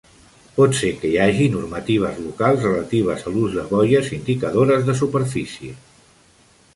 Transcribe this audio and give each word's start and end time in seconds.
Pot 0.53 0.71
ser 0.77 0.87
que 1.01 1.09
hi 1.09 1.17
hagi 1.25 1.49
normatives 1.55 2.17
locals 2.23 2.65
relatives 2.67 3.27
a 3.27 3.33
l'ús 3.35 3.53
de 3.59 3.65
boies 3.75 4.09
indicadores 4.17 4.89
de 4.89 4.97
superfície. 5.03 5.71